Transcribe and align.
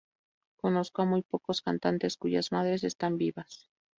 Conozco 0.57 1.03
a 1.03 1.05
muy 1.05 1.21
pocos 1.21 1.61
cantantes 1.61 2.17
cuyas 2.17 2.51
madres 2.51 2.83
están 2.83 3.19
vivas. 3.19 3.69